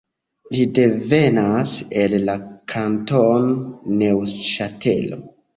Ĝi 0.53 0.63
devenas 0.77 1.75
el 2.05 2.17
la 2.23 2.37
kantono 2.73 3.95
Neŭŝatelo. 4.01 5.25